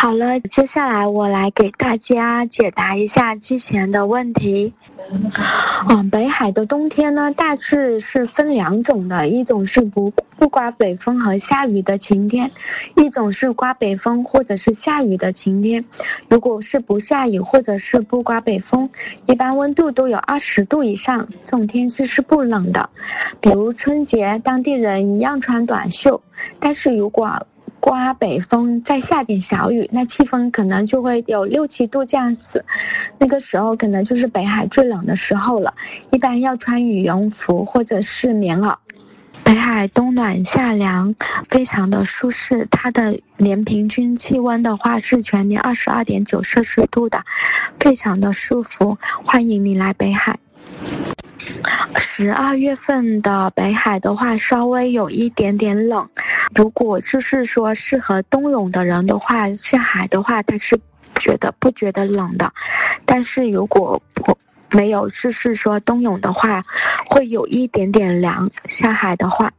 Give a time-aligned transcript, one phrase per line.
[0.00, 4.72] 好了，接下来我来给大家解答一下之前的问题。
[5.88, 12.48] 嗯，北海的冬天呢，大致是分两种的，一种是不不刮北风和下雨的晴天，
[12.94, 15.84] 一种是刮北风或者是下雨的晴天。
[16.28, 18.88] 如果是不下雨或者是不刮北风，
[19.26, 22.88] 一般温度都有二十度以上，这种天气是不冷的。
[23.40, 26.22] 比如春节，当地人一样穿短袖，
[26.60, 27.44] 但是如果
[27.80, 32.64] 刮北风，再下点小雨，那气温可能就会有六七度这样子。
[33.18, 35.74] 那个时候可能就是北海最冷的时候了，
[36.10, 38.76] 一般要穿羽绒服或者是棉袄。
[39.44, 41.14] 北海冬暖夏凉，
[41.48, 42.66] 非常的舒适。
[42.70, 47.24] 它的年平均气温的话是全年二十二点九摄氏度的，
[47.78, 48.98] 非常的舒服。
[49.24, 50.38] 欢迎你来北海。
[51.96, 56.08] 十二月份的北海的话，稍微有一点点冷。
[56.54, 60.78] 如果就是说适合冬泳的人的话，下海的话他是
[61.16, 62.52] 觉得不觉得冷的。
[63.04, 64.36] 但是如果不
[64.70, 66.64] 没有就是说冬泳的话，
[67.08, 68.50] 会有一点点凉。
[68.66, 69.52] 下海的话。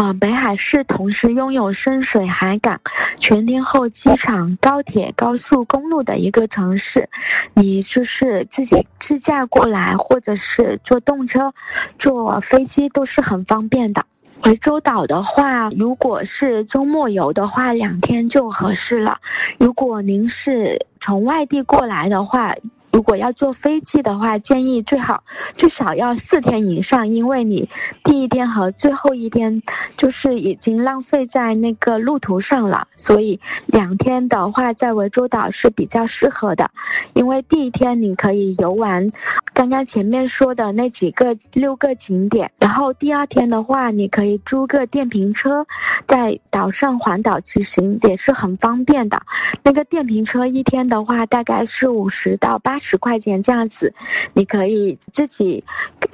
[0.00, 2.80] 啊，北海市同时拥有深水海港、
[3.18, 7.10] 全天候机场、高铁、高速公路的一个城市。
[7.52, 11.52] 你就是自己自驾过来，或者是坐动车、
[11.98, 14.06] 坐飞机都是很方便的。
[14.40, 19.18] 涠洲岛的话，如果是周末游的话，两天就合适了。
[19.58, 22.54] 如果您是从外地过来的话，
[22.92, 25.22] 如果要坐飞机的话，建议最好
[25.56, 27.68] 最少要四天以上，因为你
[28.02, 29.62] 第一天和最后一天
[29.96, 36.70] 就是已经浪费在那个路途上了，所以两天的话在涠洲岛是比较适合的，
[37.14, 39.10] 因为第一天你可以游玩
[39.54, 45.64] 刚刚前面说的那几个六个景点，然后第二天的话你可以租个电瓶车
[46.06, 49.22] 在岛上环岛骑行，也是很方便的。
[49.62, 52.79] 那个电瓶车一天的话大概是五十到八。
[52.80, 53.94] 十块钱这样子，
[54.32, 55.62] 你可以自己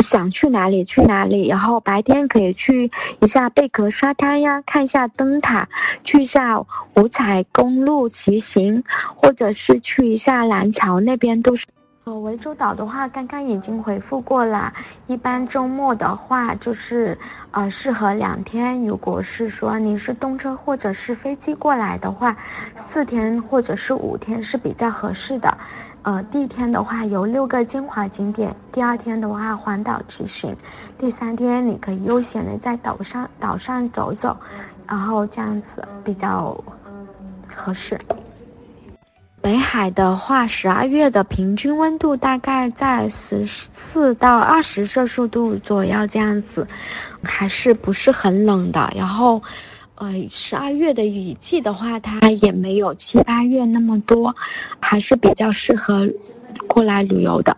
[0.00, 2.90] 想去哪里去哪里，然后白天可以去
[3.20, 5.68] 一下贝壳沙滩呀，看一下灯塔，
[6.04, 6.60] 去一下
[6.94, 8.82] 五彩公路骑行，
[9.14, 11.66] 或者是去一下蓝桥那边都是。
[12.08, 14.72] 呃，涠洲岛的话，刚刚已经回复过了。
[15.08, 17.18] 一般周末的话，就是
[17.50, 18.86] 呃适合两天。
[18.86, 22.36] 如果是说你是动车或者是飞机过来的话，
[22.76, 25.58] 四天或者是五天是比较合适的。
[26.02, 30.56] 呃，第一天的话有六个精华景点，第二天的话环岛骑行，
[30.96, 34.36] 第三天你可以悠闲的在岛上岛上走走，
[34.86, 36.56] 然后这样子比较
[37.48, 37.98] 合适。
[39.68, 46.66] 海的话，十二月的平均温度大概在十四到二十摄氏度左右这样子，
[47.24, 48.92] 还是不是很冷的。
[48.94, 49.42] 然后。
[49.98, 54.36] 呃，十二月的雨季的话，它也没有七八月那么多，
[54.78, 56.06] 还是比较适合
[56.68, 57.56] 过来旅游的。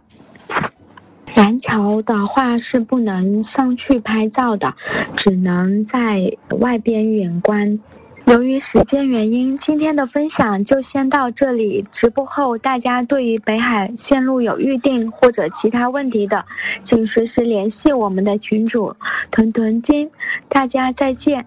[1.34, 4.72] 蓝桥的话是不能上去拍照的，
[5.16, 7.80] 只能在外边远观。
[8.28, 11.82] 由于时间原因，今天的分享就先到这里。
[11.90, 16.44] 直播后，大家对于北海线路有预定或者其他问题的，
[16.82, 18.94] 请随时联系我们的群主
[19.30, 20.10] 屯屯金。
[20.46, 21.46] 大家再见。